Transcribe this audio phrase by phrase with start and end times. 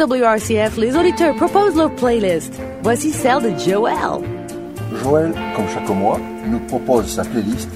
[0.00, 2.54] WRCF, les auditeurs proposent leur playlist.
[2.82, 4.22] Voici celle de Joël.
[5.02, 7.68] Joël, comme chaque mois, nous propose sa playlist.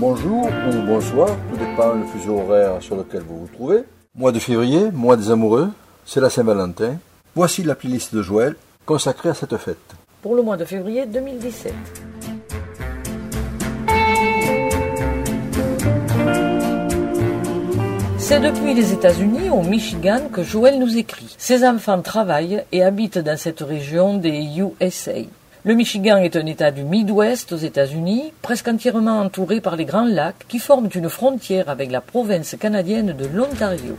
[0.00, 3.84] Bonjour ou bonsoir, tout dépend le fuseau horaire sur lequel vous vous trouvez.
[4.16, 5.70] Mois de février, mois des amoureux,
[6.04, 6.96] c'est la Saint-Valentin.
[7.36, 9.97] Voici la playlist de Joël consacrée à cette fête.
[10.22, 11.72] Pour le mois de février 2017.
[18.18, 21.34] C'est depuis les États-Unis, au Michigan, que Joël nous écrit.
[21.38, 25.12] Ses enfants travaillent et habitent dans cette région des USA.
[25.64, 30.04] Le Michigan est un État du Midwest aux États-Unis, presque entièrement entouré par les Grands
[30.04, 33.96] Lacs qui forment une frontière avec la province canadienne de l'Ontario.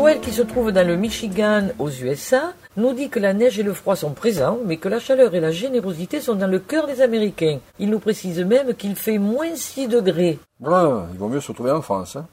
[0.00, 3.62] Joël, qui se trouve dans le Michigan aux USA, nous dit que la neige et
[3.62, 6.86] le froid sont présents, mais que la chaleur et la générosité sont dans le cœur
[6.86, 7.58] des Américains.
[7.78, 10.38] Il nous précise même qu'il fait moins 6 degrés.
[10.58, 12.16] Voilà, il vaut mieux se retrouver en France.
[12.16, 12.24] hein.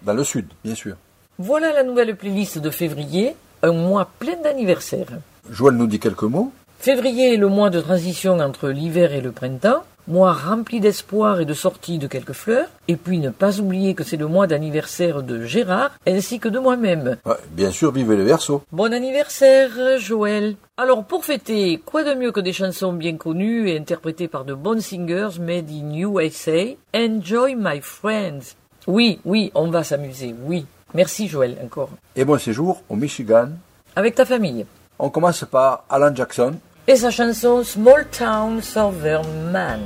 [0.00, 0.96] Dans le sud, bien sûr.
[1.38, 5.18] Voilà la nouvelle playlist de février, un mois plein d'anniversaires.
[5.50, 6.50] Joël nous dit quelques mots.
[6.78, 11.44] Février est le mois de transition entre l'hiver et le printemps, mois rempli d'espoir et
[11.44, 15.22] de sortie de quelques fleurs, et puis ne pas oublier que c'est le mois d'anniversaire
[15.22, 17.16] de Gérard, ainsi que de moi-même.
[17.24, 18.62] Ouais, bien sûr, vivez le verso.
[18.72, 20.56] Bon anniversaire, Joël.
[20.76, 24.54] Alors, pour fêter, quoi de mieux que des chansons bien connues et interprétées par de
[24.54, 26.74] bonnes singers made in USA?
[26.94, 28.56] Enjoy my friends.
[28.86, 30.66] Oui, oui, on va s'amuser, oui.
[30.94, 31.90] Merci Joël, encore.
[32.16, 33.50] Et bon séjour au Michigan.
[33.94, 34.66] Avec ta famille.
[34.98, 36.54] On commence par Alan Jackson.
[36.90, 39.78] Et sa chanson Small Town Southern Man.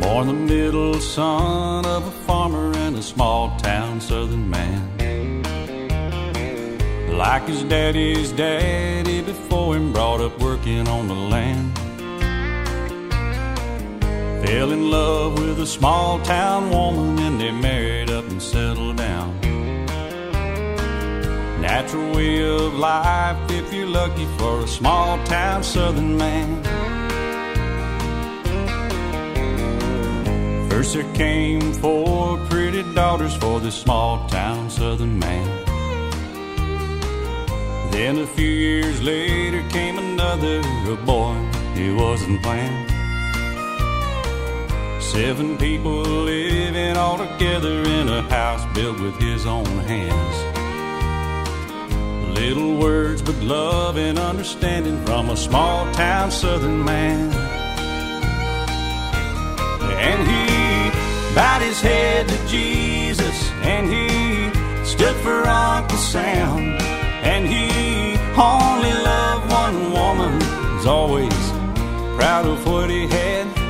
[0.00, 5.42] Born the middle son of a farmer and a small town southern man.
[7.10, 11.65] Like his daddy's daddy before him, brought up working on the land.
[14.46, 19.40] Fell in love with a small town woman and they married up and settled down.
[21.60, 26.62] Natural way of life if you're lucky for a small town southern man.
[30.70, 35.48] First there came four pretty daughters for this small town southern man.
[37.90, 41.34] Then a few years later came another, a boy
[41.74, 42.95] he wasn't planned.
[45.12, 50.36] Seven people living all together in a house built with his own hands.
[52.36, 57.32] Little words, but love and understanding from a small town southern man.
[59.80, 64.50] And he bowed his head to Jesus, and he
[64.84, 66.76] stood for Uncle Sam.
[67.22, 70.38] And he only loved one woman,
[70.76, 71.50] was always
[72.18, 73.65] proud of what he had.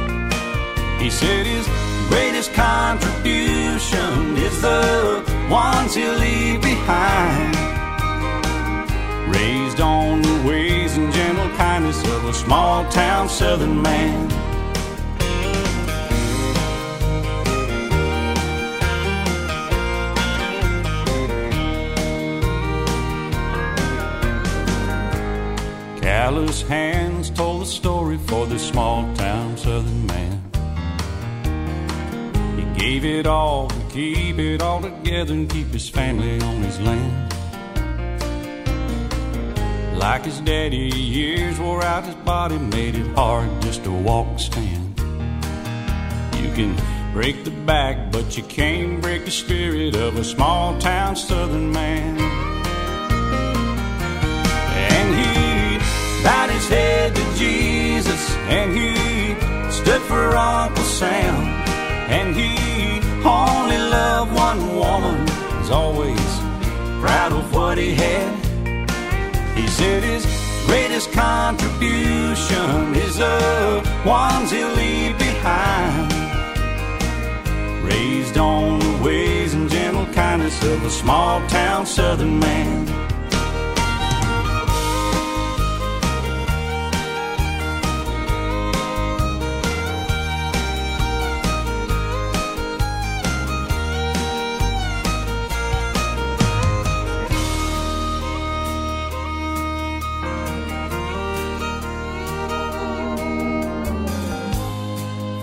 [0.99, 1.67] He said his
[2.09, 7.55] greatest contribution is the ones he'll leave behind.
[9.33, 14.31] Raised on the ways and gentle kindness of a small town southern man.
[26.01, 30.36] Callous hands told the story for this small town southern man.
[32.87, 37.35] Gave it all to keep it all together and keep his family on his land.
[39.99, 44.41] Like his daddy, years wore out his body, made it hard just to walk and
[44.41, 45.01] stand.
[46.41, 46.77] You can
[47.13, 52.21] break the back, but you can't break the spirit of a small town southern man.
[54.95, 58.95] And he bowed his head to Jesus, and he
[59.73, 61.65] stood for Uncle Sam.
[62.09, 62.66] And he
[63.27, 65.27] only loved one woman,
[65.59, 66.31] was always
[67.01, 68.33] proud of what he had.
[69.57, 70.25] He said his
[70.67, 76.13] greatest contribution is the ones he'll leave behind.
[77.85, 83.06] Raised on the ways and gentle kindness of a small town southern man.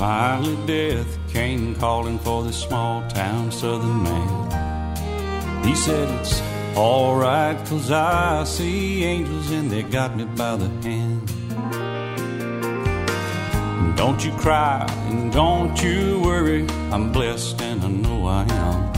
[0.03, 5.63] Finally, death came calling for this small town southern man.
[5.63, 6.41] He said, It's
[6.75, 11.25] alright, cause I see angels and they got me by the hand.
[13.95, 18.93] Don't you cry and don't you worry, I'm blessed and I know I am.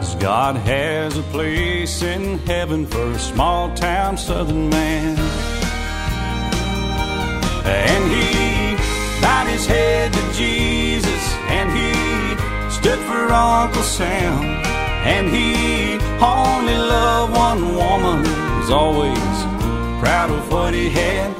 [0.00, 5.18] Cause God has a place in heaven for a small town southern man.
[7.66, 8.33] And he
[9.24, 11.24] bowed his head to Jesus,
[11.56, 11.90] and he
[12.76, 14.44] stood for Uncle Sam.
[15.14, 18.20] And he only loved one woman,
[18.58, 19.36] was always
[20.02, 21.30] proud of what he had.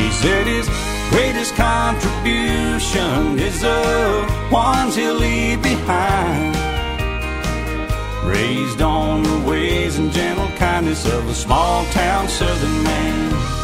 [0.00, 0.68] He said his
[1.10, 3.82] greatest contribution is the
[4.52, 6.54] ones he'll leave behind.
[8.24, 13.59] Raised on the ways and gentle kindness of a small town southern man.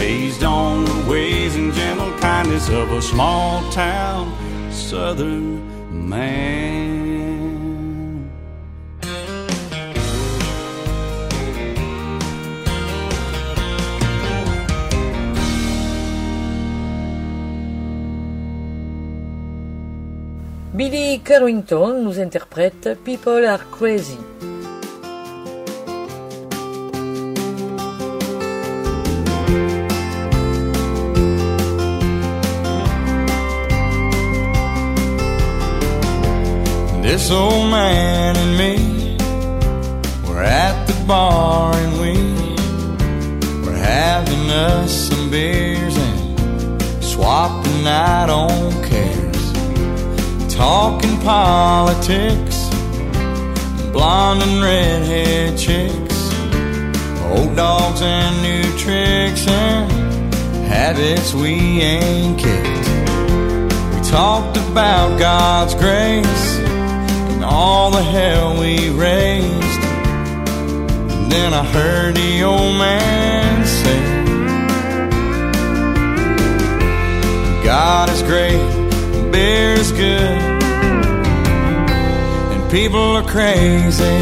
[0.00, 4.32] Raised on the ways and gentle kindness of a small town
[4.72, 5.60] southern
[6.08, 7.50] man.
[20.74, 24.16] Billy Currington nous interprète People Are Crazy.
[37.32, 39.16] Old man and me.
[40.28, 42.14] Were at the bar and we
[43.64, 49.52] were having us some beers and swapping out on cares,
[50.52, 52.68] talking politics,
[53.92, 56.32] blonde and redhead chicks,
[57.30, 60.34] old dogs and new tricks and
[60.66, 62.88] habits we ain't kicked.
[63.94, 66.69] We talked about God's grace
[67.50, 69.82] all the hell we raised.
[71.12, 74.00] And then I heard the old man say,
[77.64, 78.62] God is great,
[79.32, 80.38] beer is good,
[82.52, 84.20] and people are crazy.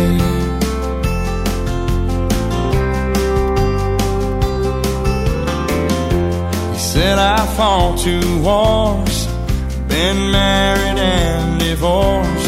[6.73, 9.27] He said, I fought two wars,
[9.87, 12.48] been married and divorced.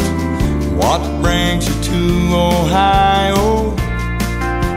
[0.75, 1.99] What brings you to
[2.35, 3.71] Ohio?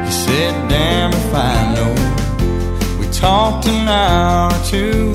[0.04, 1.94] He said, damn if I know.
[3.00, 5.12] We talked an hour or two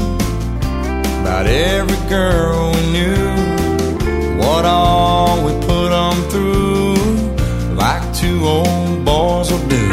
[1.22, 3.60] about every girl we knew.
[4.40, 6.96] What all we put them through,
[7.76, 9.88] like two old boys will do.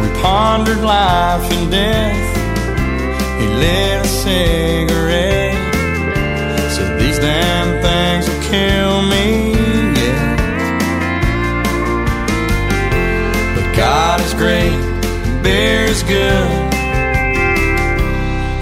[0.00, 2.30] We pondered life and death.
[3.40, 5.74] He lit a cigarette.
[6.72, 7.51] Said these damn
[8.52, 9.52] kill me,
[9.96, 10.36] yeah.
[13.54, 14.78] But God is great,
[15.42, 16.50] beer is good,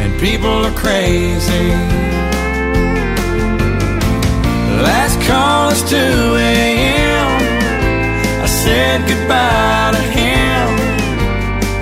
[0.02, 1.66] and people are crazy.
[4.88, 7.30] Last call is 2 a.m.
[8.44, 10.66] I said goodbye to him.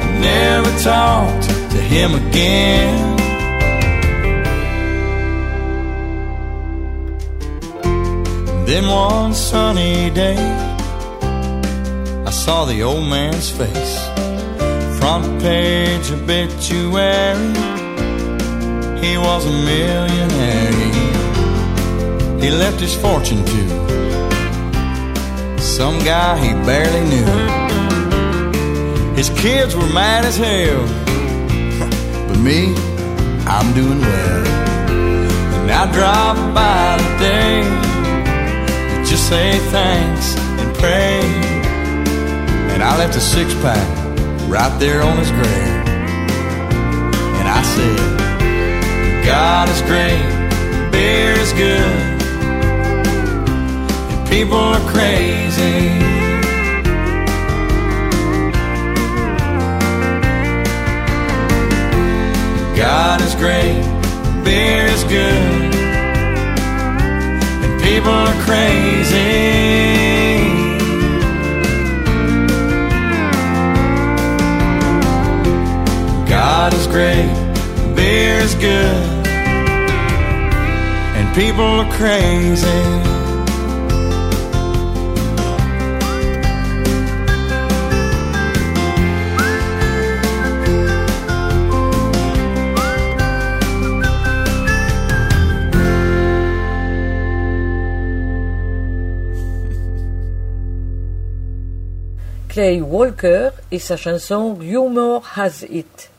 [0.05, 3.18] I never talked to him again.
[8.69, 10.37] Then one sunny day,
[12.27, 13.97] I saw the old man's face.
[14.99, 17.55] Front page obituary,
[19.01, 20.73] he was a millionaire.
[22.43, 23.63] He left his fortune to
[25.63, 27.25] some guy he barely knew.
[29.17, 30.83] His kids were mad as hell,
[32.29, 32.75] but me,
[33.47, 34.47] I'm doing well.
[35.57, 37.88] And I drop by today to
[39.09, 41.21] just say thanks and pray.
[42.73, 43.89] And I left a six pack
[44.49, 45.89] right there on his grave.
[47.39, 52.23] And I said, God is great, beer is good,
[54.13, 55.89] and people are crazy.
[62.77, 63.83] God is great,
[64.45, 65.78] beer is good,
[67.91, 69.17] people are crazy.
[76.29, 77.33] God is great,
[77.97, 79.27] beer is good,
[81.17, 83.08] and people are crazy.
[102.59, 106.11] Clay Walker et sa chanson Rumor Has It.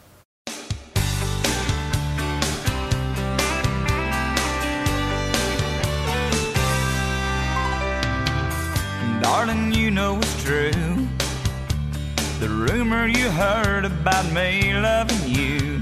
[9.21, 10.71] Darling, you know it's true.
[12.39, 15.81] The rumor you heard about me loving you.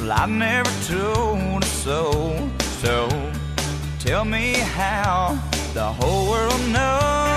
[0.00, 2.48] Well, I never told a soul.
[2.80, 3.06] So
[3.98, 5.38] tell me how
[5.74, 7.29] the whole world knows.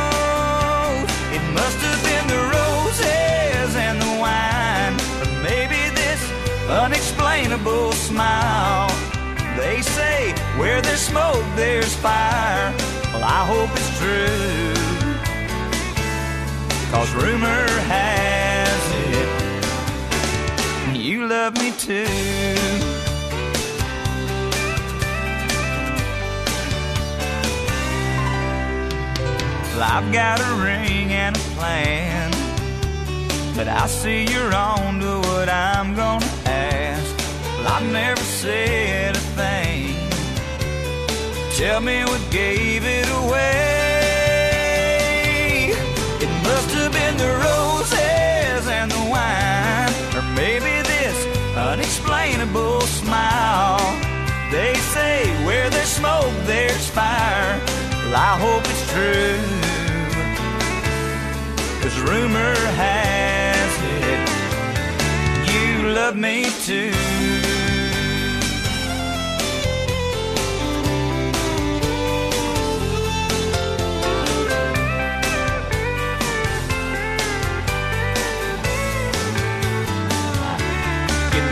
[6.73, 8.89] Unexplainable smile.
[9.57, 12.73] They say where there's smoke, there's fire.
[13.13, 14.73] Well, I hope it's true.
[16.91, 19.43] Cause rumor has it
[21.03, 22.05] you love me too.
[29.73, 32.31] Well, I've got a ring and a plan,
[33.53, 36.25] but I see you're on to what I'm gonna
[37.65, 39.95] I've never said a thing.
[41.57, 43.63] Tell me what gave it away.
[46.19, 51.17] It must have been the roses and the wine, or maybe this
[51.55, 53.79] unexplainable smile.
[54.51, 57.59] They say where there's smoke, there's fire.
[58.03, 59.39] Well, I hope it's true.
[61.81, 64.33] Cause rumor has it
[65.53, 67.22] you love me too.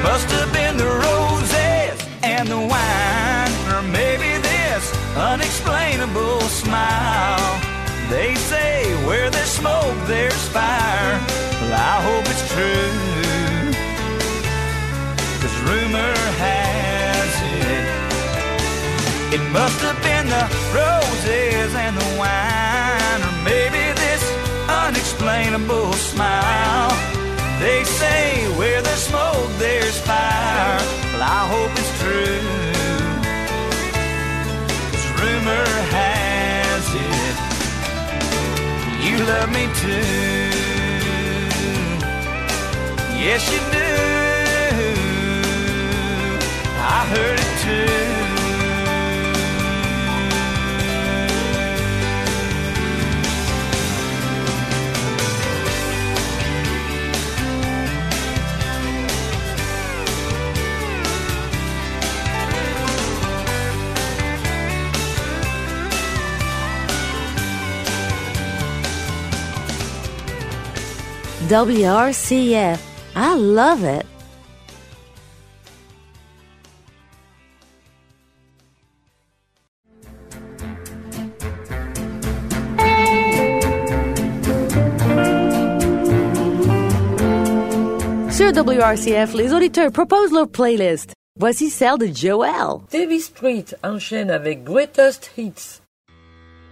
[0.04, 4.84] Must have been the roses and the wine, or maybe this
[5.16, 7.62] unexplainable smile.
[8.10, 11.14] They say where there's smoke, there's fire.
[11.62, 12.92] Well, I hope it's true.
[15.42, 16.16] Cause rumor
[16.46, 17.32] has
[17.62, 17.86] it.
[19.36, 24.24] It must have been the roses and the wine, or maybe this
[24.68, 27.11] unexplainable smile.
[27.66, 30.80] They say where there's smoke, there's fire.
[31.14, 32.42] Well, I hope it's true.
[34.92, 37.52] Cause rumor has it
[39.04, 39.90] you love me too.
[43.24, 43.92] Yes, you do.
[46.78, 48.21] I heard it too.
[71.52, 72.80] WRCF.
[73.14, 74.06] I love it.
[88.32, 91.12] Sur WRCF, les auditeurs proposent leur playlist.
[91.38, 92.80] Voici celle de Joel.
[92.94, 95.82] Davy Street enchaîne avec Greatest Hits.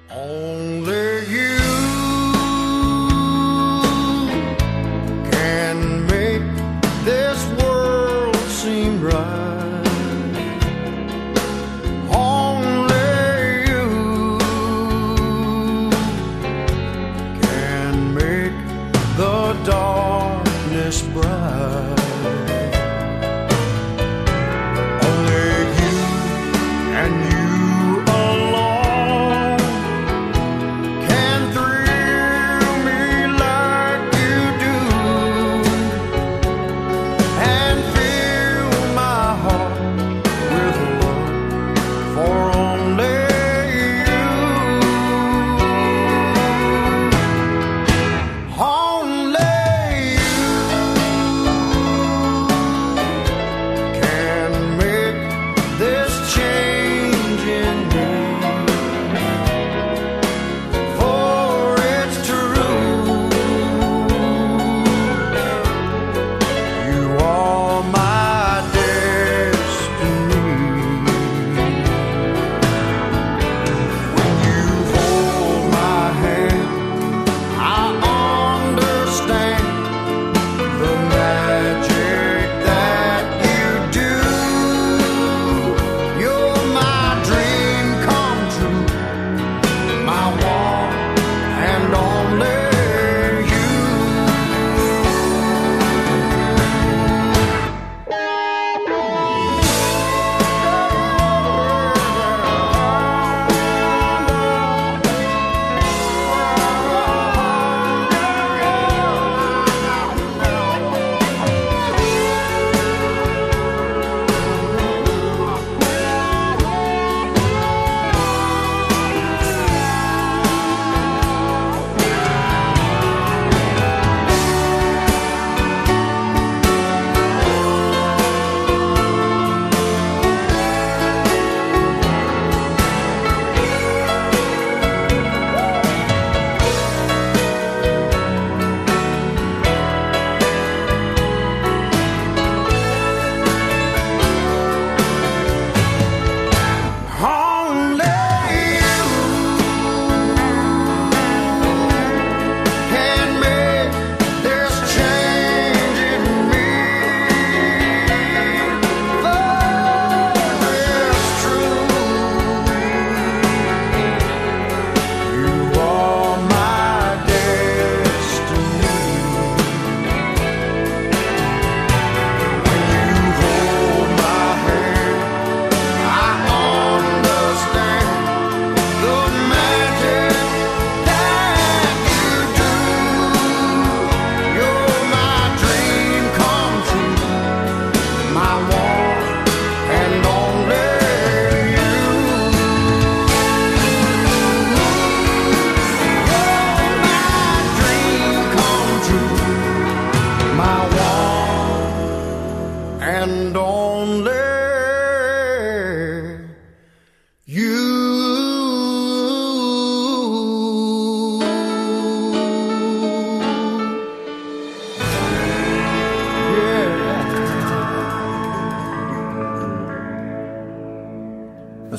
[0.09, 2.08] Only you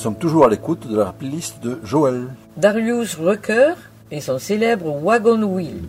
[0.00, 2.28] Nous sommes toujours à l'écoute de la playlist de Joël.
[2.56, 3.74] Darius Rucker
[4.10, 5.82] et son célèbre Wagon Wheel.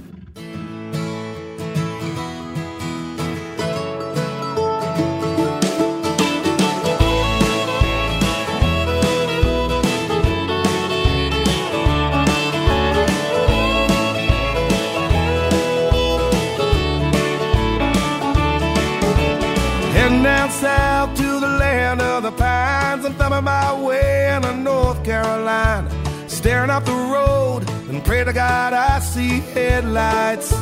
[28.03, 30.53] Pray to God I see headlights.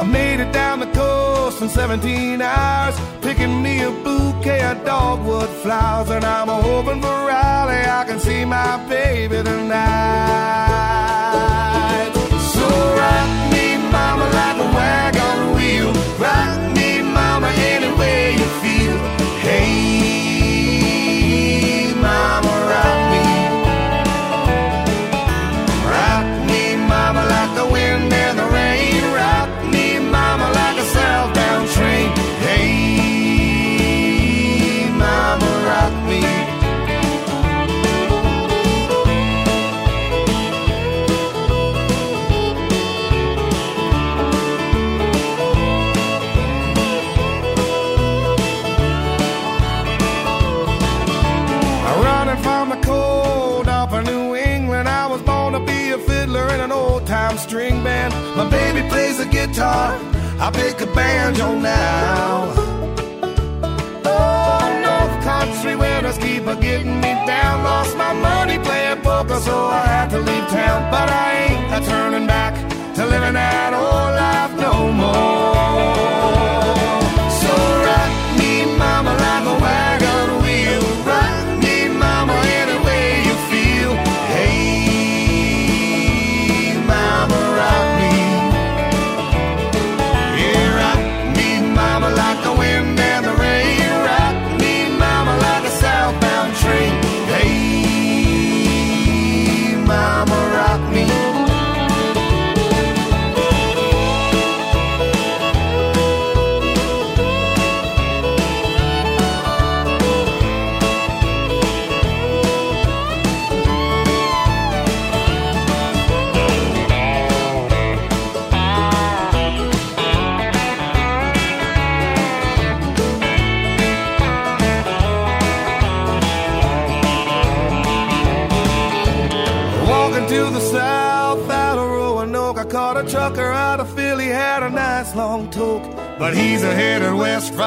[0.00, 5.48] I made it down the coast in 17 hours, picking me a bouquet of dogwood
[5.62, 6.10] flowers.
[6.10, 9.80] And I'm hoping for Raleigh, I can see my baby tonight.
[12.54, 12.66] So
[13.00, 15.92] rock me, mama, like a wagon wheel.
[16.18, 16.59] Rock
[60.42, 62.52] I pick a banjo now.
[64.06, 67.62] Oh, North Country winters keep a getting me down.
[67.62, 70.90] Lost my money playing poker, so I had to leave town.
[70.90, 72.54] But I ain't a turning back
[72.94, 73.89] to living that old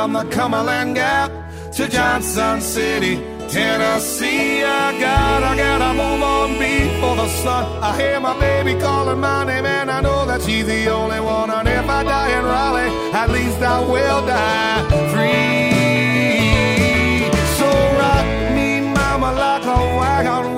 [0.04, 1.32] from the Cumberland Gap
[1.72, 3.16] to Johnson City,
[3.48, 4.62] Tennessee.
[4.62, 7.82] I gotta, gotta move on before the sun.
[7.82, 11.50] I hear my baby calling my name, and I know that she's the only one.
[11.52, 15.72] And if I die in Raleigh, at least I will die free.
[17.60, 17.70] So
[18.02, 20.53] rock me, mama, like a wagon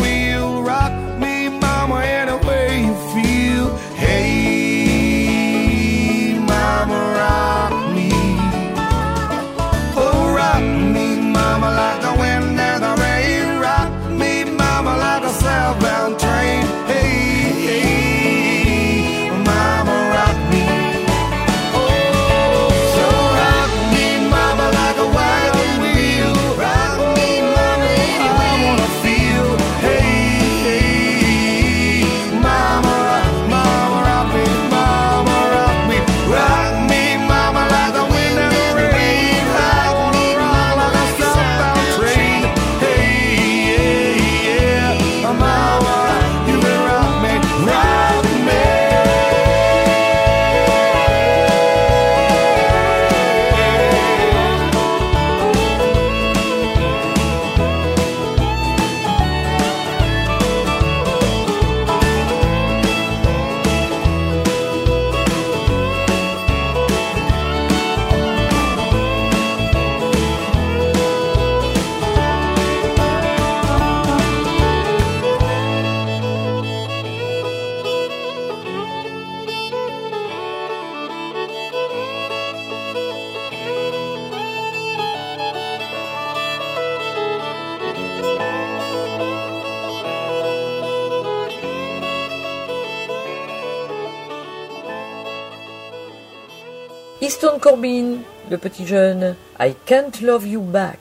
[98.56, 101.00] le petit jeune, I Can't Love You Back.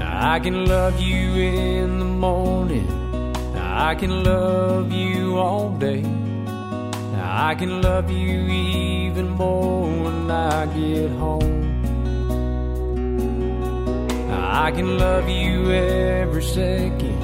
[0.00, 2.88] I can love you in the morning.
[3.54, 6.02] I can love you all day.
[7.14, 11.67] I can love you even more when I get home.
[14.50, 17.20] I can love you every second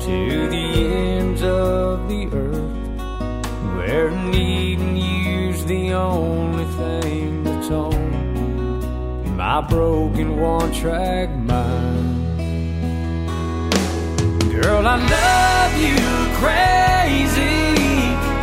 [0.00, 3.76] to the ends of the earth.
[3.76, 12.40] Where needing you's the only thing that's on my broken one track mind.
[14.50, 15.96] Girl, I love you
[16.42, 17.76] crazy.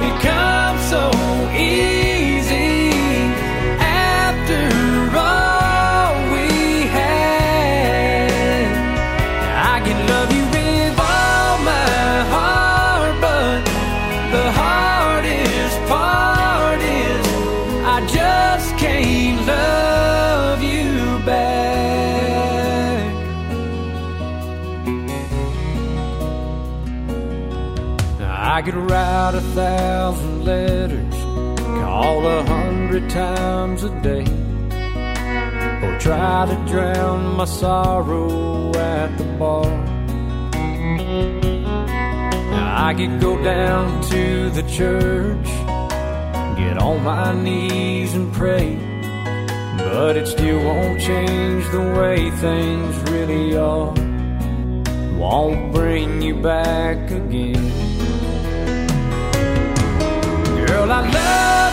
[0.08, 1.12] It comes so
[1.52, 2.03] easy
[28.64, 31.14] could write a thousand letters,
[31.66, 34.24] call a hundred times a day,
[35.84, 39.66] or try to drown my sorrow at the bar.
[42.86, 45.48] I could go down to the church,
[46.58, 48.78] get on my knees and pray,
[49.78, 53.94] but it still won't change the way things really are.
[55.18, 57.63] Won't bring you back again.
[60.84, 61.73] Girl, I love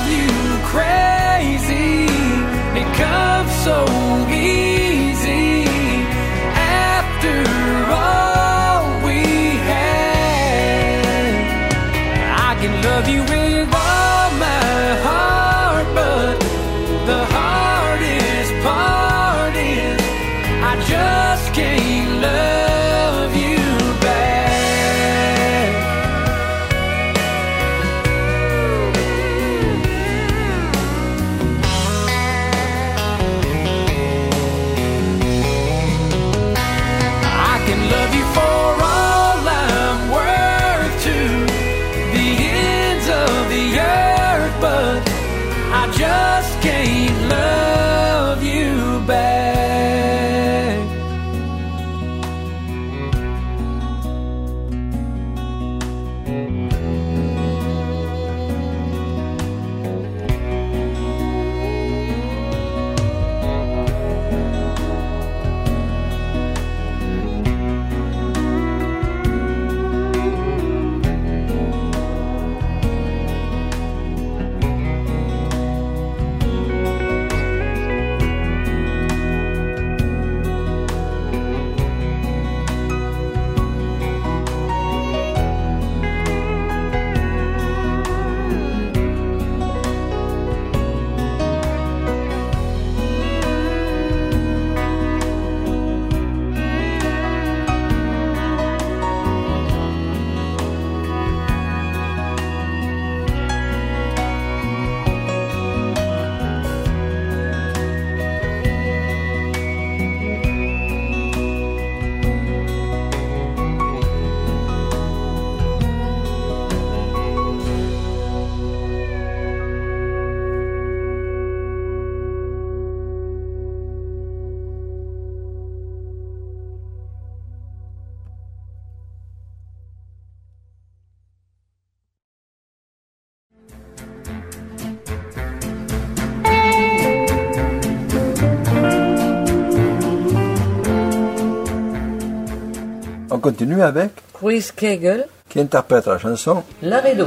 [143.61, 147.27] continue avec Chris Kegel, qui interprète la chanson Laredo.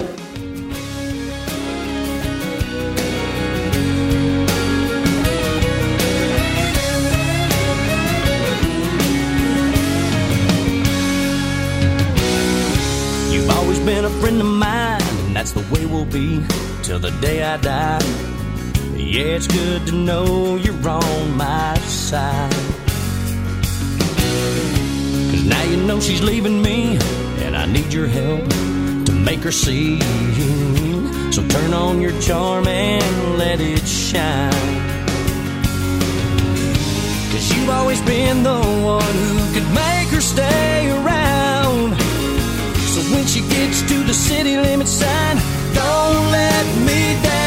[13.29, 16.41] You've always been a friend of mine, and that's the way we'll be
[16.81, 17.99] till the day I die.
[18.95, 22.72] Yeah, it's good to know you're on my side.
[25.45, 26.97] Now you know she's leaving me,
[27.43, 28.47] and I need your help
[29.05, 29.99] to make her see.
[31.31, 34.51] So turn on your charm and let it shine.
[37.31, 38.59] Cause you've always been the
[38.95, 41.97] one who could make her stay around.
[42.93, 45.37] So when she gets to the city limit sign,
[45.73, 47.42] don't let me down.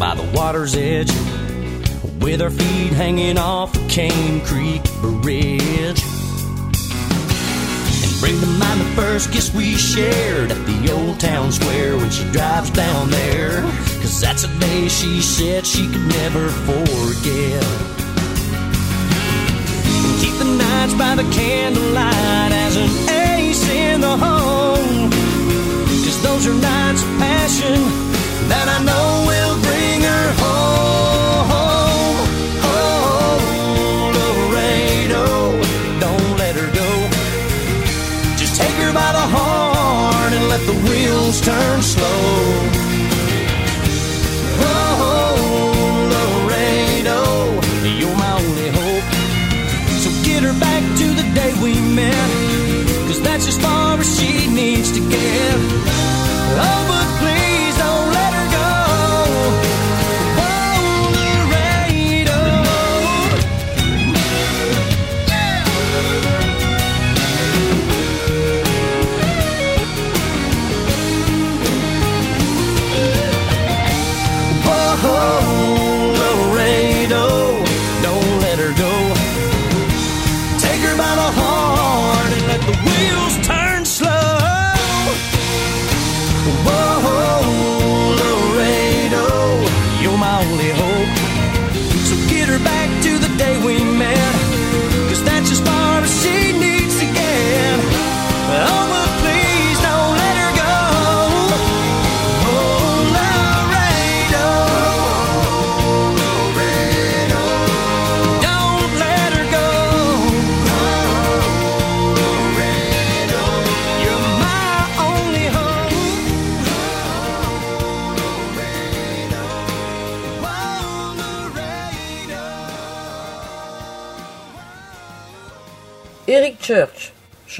[0.00, 1.12] By the water's edge.
[2.24, 6.00] With our feet hanging off the Cane Creek Bridge.
[8.02, 12.08] And bring to mind the first kiss we shared at the old town square when
[12.08, 13.60] she drives down there.
[14.00, 17.62] Cause that's a day she said she could never forget.
[20.00, 25.10] And keep the nights by the candlelight as an ace in the home.
[25.10, 27.80] Cause those are nights of passion
[28.48, 29.39] that I know
[50.96, 52.30] to the day we met.
[53.06, 55.56] Cause that's as far as she needs to get.
[56.58, 56.89] Oh,
[75.22, 75.69] Oh, Laredo,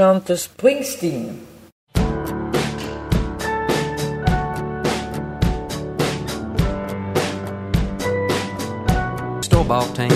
[0.00, 1.46] chante Springsteen.
[9.42, 10.10] store bought tan,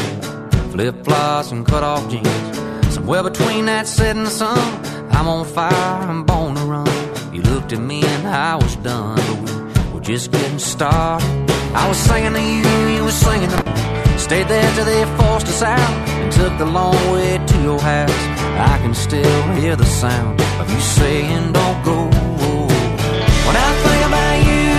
[0.72, 2.94] flip flops and cut off jeans.
[2.94, 4.58] Somewhere between that setting sun,
[5.10, 5.70] I'm on fire,
[6.10, 7.34] I'm born to run.
[7.34, 11.28] You looked at me and I was done, but we were just getting started.
[11.74, 14.18] I was singing to you, you were singing to me.
[14.18, 18.33] Stayed there till they forced us out and took the long way to your house.
[18.56, 21.98] I can still hear the sound of you saying, Don't go.
[23.46, 24.70] When I think about you,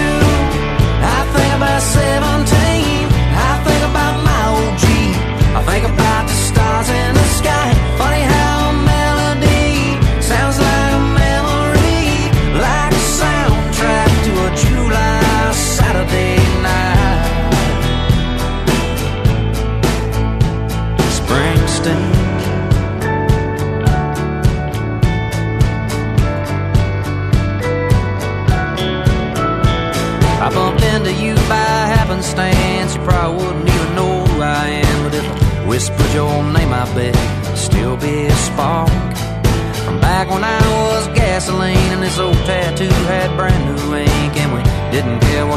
[1.15, 3.05] I think about 17.
[3.49, 5.15] I think about my old Jeep.
[5.57, 6.04] I think about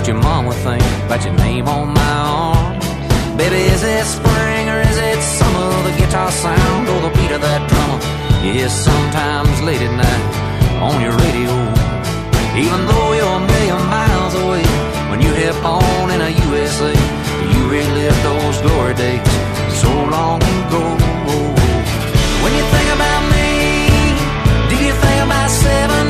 [0.08, 2.78] your would think about your name on my arm.
[3.36, 5.68] Baby, is it spring or is it summer?
[5.84, 8.00] The guitar sound or the beat of that drummer?
[8.40, 10.24] Yes, sometimes late at night
[10.80, 11.52] on your radio.
[12.56, 14.64] Even though you're a million miles away,
[15.10, 16.94] when you hit on in a USA,
[17.52, 19.20] you relive those glory days
[19.76, 20.84] so long ago.
[22.42, 23.48] When you think about me,
[24.72, 26.07] do you think about 17?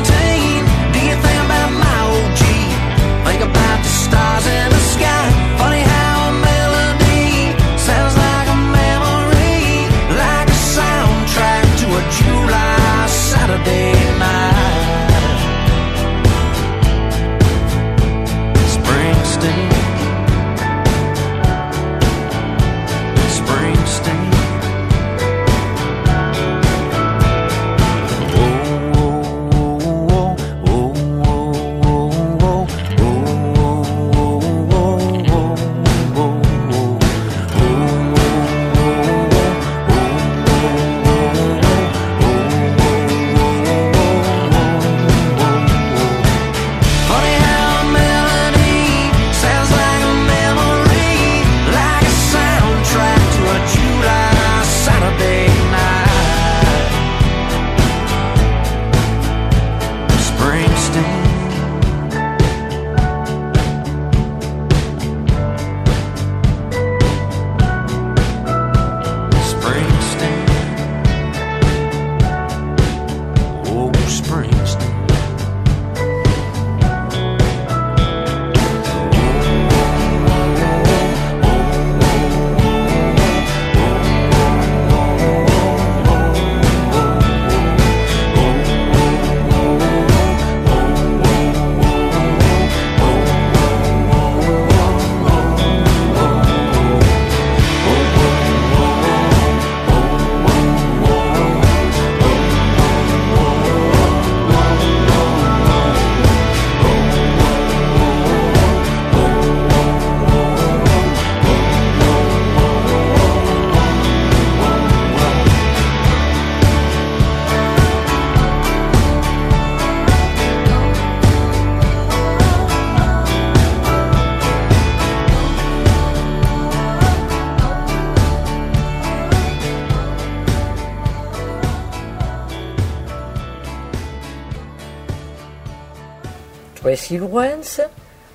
[136.89, 137.79] Lawrence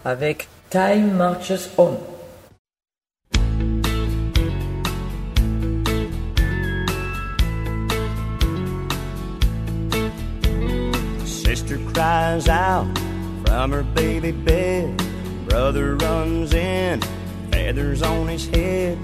[0.05, 1.99] avec Time Marches On.
[11.27, 12.87] Sister cries out
[13.45, 15.03] from her baby bed.
[15.49, 17.01] Brother runs in,
[17.51, 18.99] feathers on his head.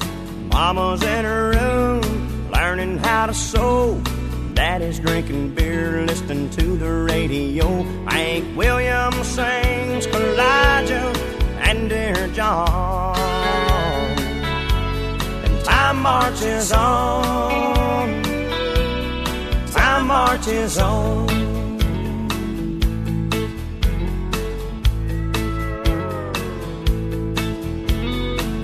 [0.53, 4.01] Mama's in her room, learning how to sew.
[4.71, 7.83] Daddy's drinking beer, listening to the radio.
[8.09, 11.13] Hank Williams sings Jambalaya
[11.59, 13.17] and Dear John.
[15.45, 18.23] And time marches on.
[19.73, 21.29] Time marches on.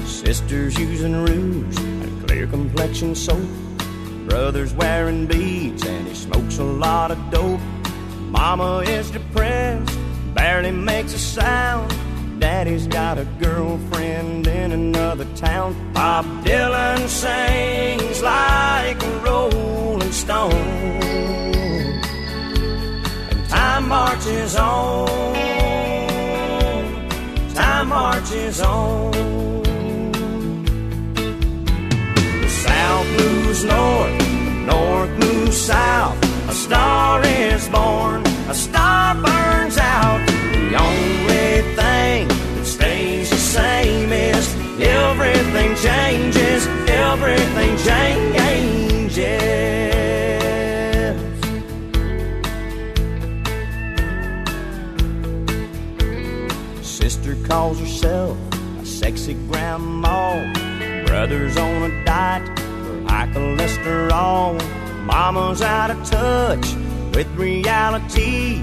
[0.06, 3.65] Sisters using rouge and clear complexion soap.
[4.28, 7.60] Brother's wearing beads and he smokes a lot of dope.
[8.30, 9.98] Mama is depressed,
[10.34, 11.94] barely makes a sound.
[12.40, 15.74] Daddy's got a girlfriend in another town.
[15.92, 20.52] Bob Dylan sings like a rolling stone.
[23.30, 25.34] And time marches on.
[27.54, 29.55] Time marches on.
[33.56, 36.48] Moves north, north moves south.
[36.48, 40.26] A star is born, a star burns out.
[40.26, 48.36] The only thing that stays the same is everything changes, everything changes.
[56.82, 58.36] Sister calls herself
[58.80, 60.52] a sexy grandma.
[61.06, 62.65] Brother's on a diet
[63.36, 64.56] cholesterol.
[65.04, 66.66] Mama's out of touch
[67.14, 68.62] with reality.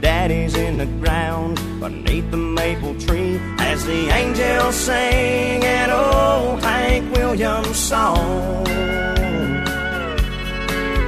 [0.00, 7.14] Daddy's in the ground beneath the maple tree as the angels sing an old Hank
[7.16, 8.64] Williams song.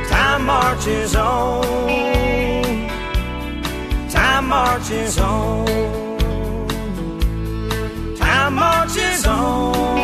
[0.09, 1.63] Time marches on.
[4.11, 5.67] Time marches on.
[8.17, 9.96] Time marches on.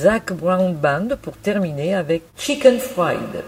[0.00, 3.44] Zac Brown Band pour terminer avec Chicken Fried.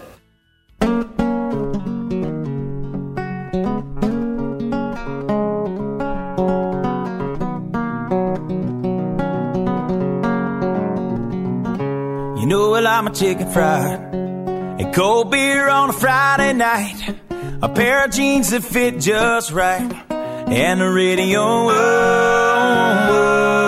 [12.37, 17.15] You know well I'm a chicken fried And cold beer on a Friday night
[17.63, 21.69] A pair of jeans that fit just right And the radio oh,
[23.09, 23.62] oh.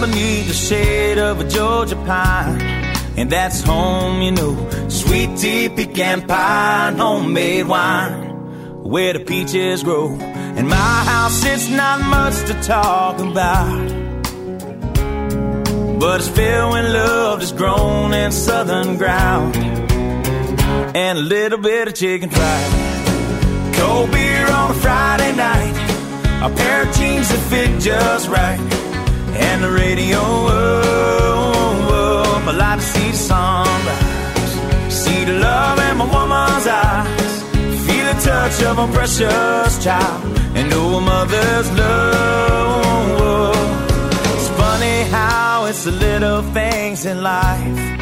[0.00, 2.60] Beneath the shade of a Georgia pine.
[3.16, 4.88] And that's home, you know.
[4.88, 8.82] Sweet tea, pecan pie, homemade wine.
[8.82, 10.08] Where the peaches grow.
[10.12, 13.88] In my house, it's not much to talk about.
[15.98, 19.56] But it's filled with love is grown in southern ground.
[20.94, 23.74] And a little bit of chicken fried.
[23.74, 25.74] Cold beer on a Friday night.
[26.42, 28.75] A pair of jeans that fit just right.
[29.28, 30.50] And the radio, oh,
[31.90, 34.52] oh, oh, I see the sunrise.
[34.92, 37.42] See the love in my woman's eyes.
[37.86, 40.38] Feel the touch of a precious child.
[40.54, 43.56] And know a mother's love.
[44.34, 47.96] It's funny how it's the little things in life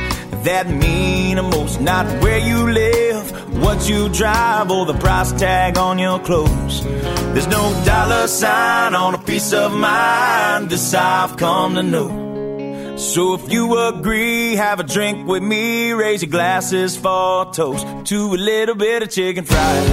[0.45, 1.81] that mean the most.
[1.81, 3.25] Not where you live,
[3.63, 6.85] what you drive, or the price tag on your clothes.
[7.33, 10.71] There's no dollar sign on a piece of mind.
[10.71, 12.97] This I've come to know.
[12.97, 15.93] So if you agree, have a drink with me.
[15.93, 19.89] Raise your glasses for a toast to a little bit of chicken fried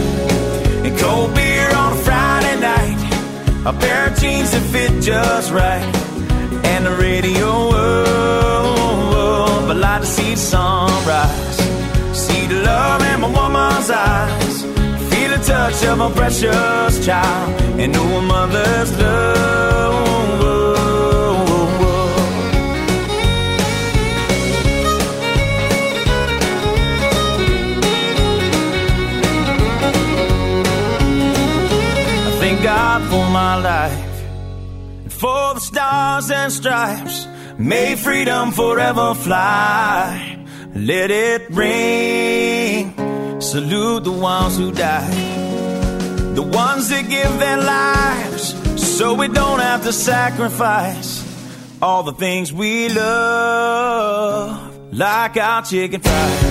[0.85, 2.97] and cold beer on a Friday night.
[3.65, 5.83] A pair of jeans that fit just right,
[6.65, 7.45] and the radio.
[7.45, 11.57] Oh, oh, I like to see the sunrise,
[12.17, 14.40] see the love in my woman's eyes.
[15.51, 20.31] Touch of a precious child and know a mother's love.
[32.27, 34.23] I thank God for my life
[35.03, 37.27] and for the stars and stripes.
[37.57, 40.45] May freedom forever fly.
[40.73, 43.10] Let it ring.
[43.51, 45.11] Salute the ones who die,
[46.35, 51.21] The ones that give their lives so we don't have to sacrifice
[51.81, 56.43] all the things we love, like our chicken fried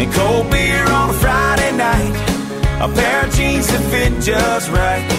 [0.00, 2.14] and cold beer on a Friday night,
[2.82, 5.10] a pair of jeans that fit just right,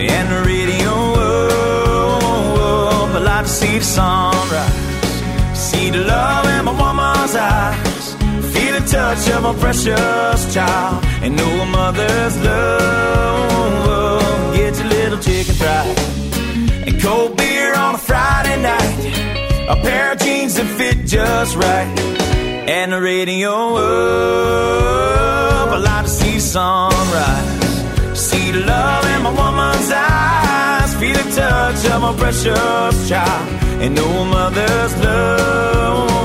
[0.00, 0.92] and the radio.
[2.56, 4.72] Oh, I like to see the sunrise,
[5.54, 7.97] see the love in my woman's eyes,
[8.58, 14.54] feel the touch of a precious child, and know a mother's love.
[14.56, 15.98] Get your little chicken fried
[16.86, 18.98] and cold beer on a Friday night,
[19.68, 21.88] a pair of jeans that fit just right,
[22.78, 25.68] and the radio up.
[25.76, 31.80] I like to see sunrise, see the love in my woman's eyes, feel the touch
[31.92, 33.48] of my precious child,
[33.82, 36.17] and know a mother's love.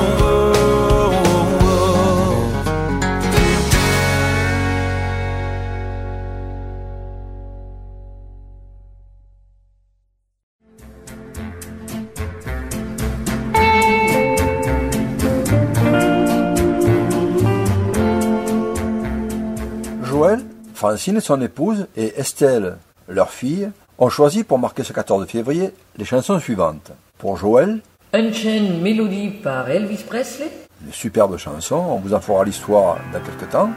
[20.84, 22.76] Francine, son épouse, et Estelle,
[23.08, 26.92] leur fille, ont choisi pour marquer ce 14 février les chansons suivantes.
[27.18, 27.80] Pour Joël,
[28.12, 30.52] Unchained Melody par Elvis Presley.
[30.86, 33.70] une superbe chanson, on vous en fera l'histoire dans quelques temps.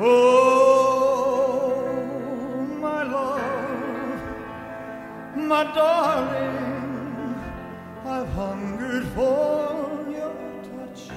[0.00, 1.74] Oh,
[2.80, 3.42] my love,
[5.36, 6.54] my darling,
[8.06, 9.76] I've hungered for
[10.10, 10.32] your
[10.64, 11.10] touch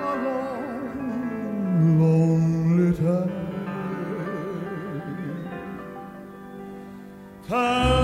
[0.00, 3.39] a long, lonely time.
[7.50, 7.99] Time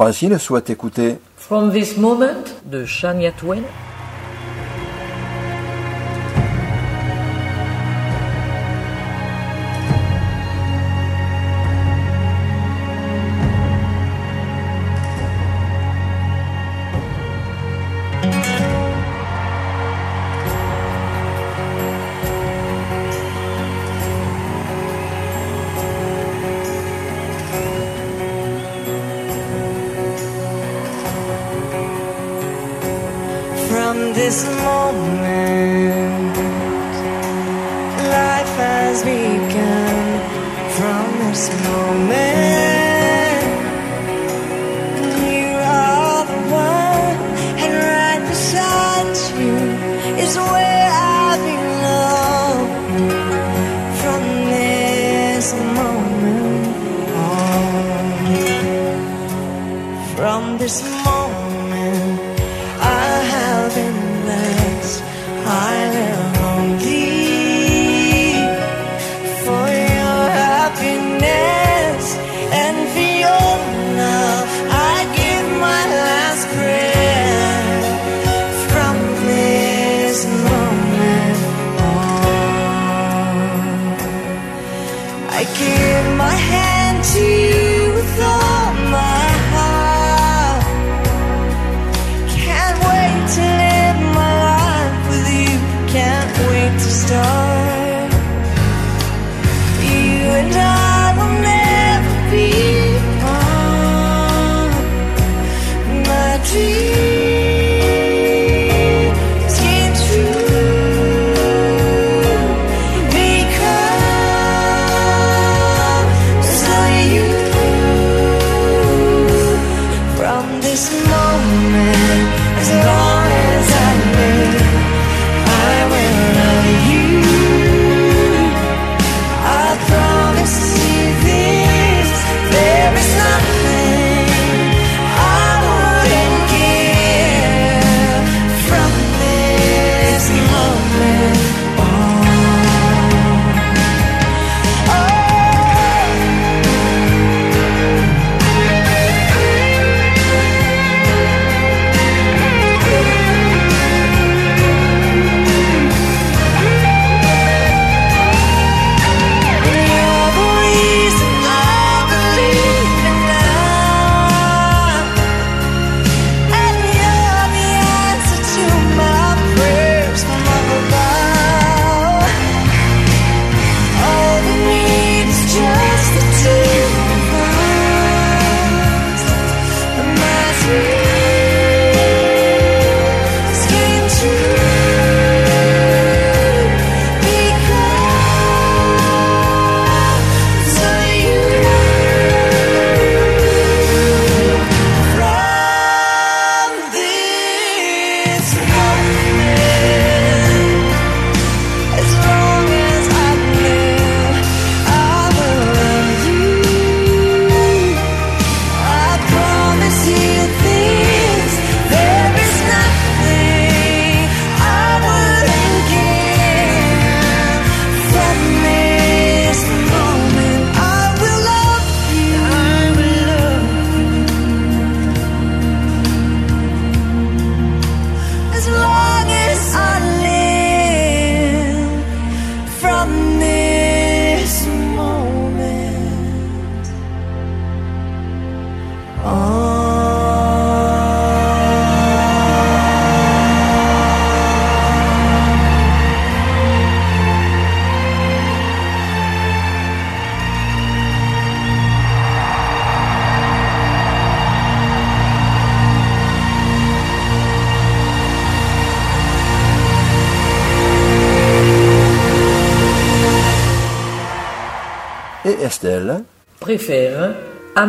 [0.00, 3.60] Francine souhaite écouter From This Moment de Shania Twain.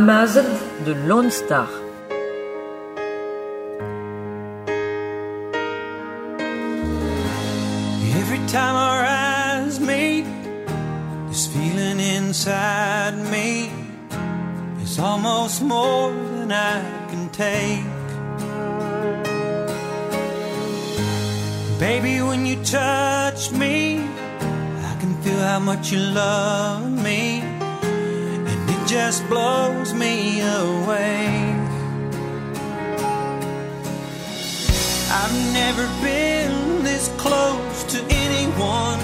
[0.02, 0.50] Amazed
[0.84, 1.70] de Lone Star.
[8.20, 10.26] Every time our eyes meet,
[11.28, 13.70] this feeling inside me
[14.82, 16.82] is almost more than I
[17.12, 17.86] can take.
[21.80, 24.00] Baby, when you touch me,
[24.90, 27.51] I can feel how much you love me
[28.92, 31.26] just blows me away.
[35.10, 39.00] I've never been this close to anyone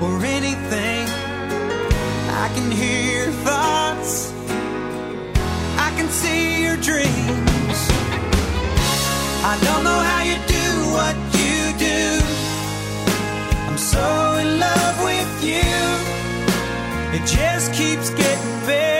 [0.00, 1.06] or anything.
[2.42, 4.32] I can hear your thoughts,
[5.76, 7.78] I can see your dreams.
[9.52, 12.02] I don't know how you do what you do.
[13.68, 14.06] I'm so
[14.42, 15.76] in love with you,
[17.14, 18.97] it just keeps getting better.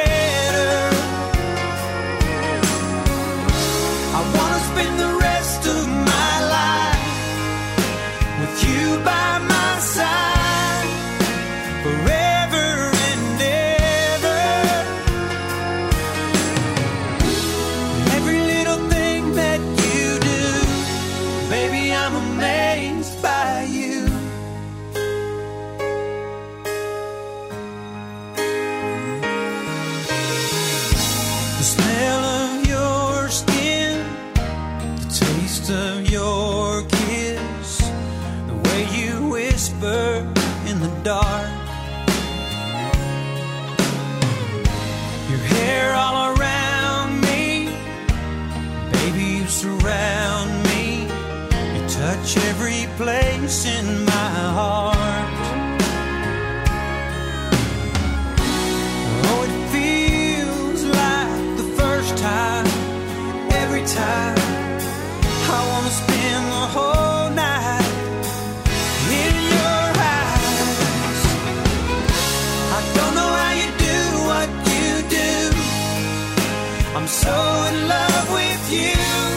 [77.08, 79.27] so in love with you.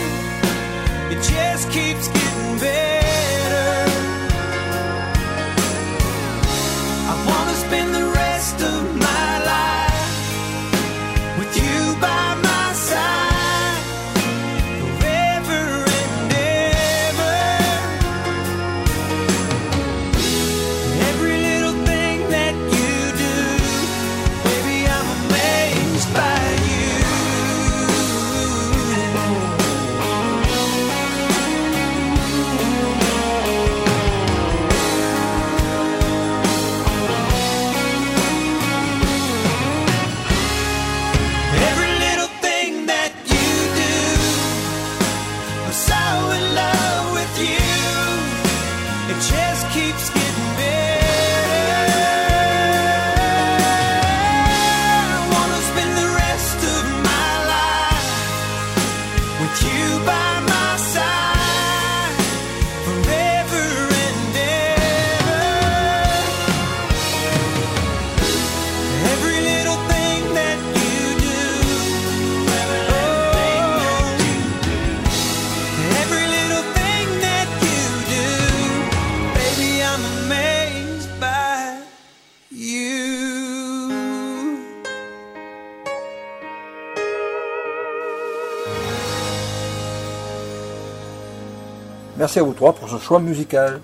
[92.32, 93.82] merci à vous trois pour ce choix musical.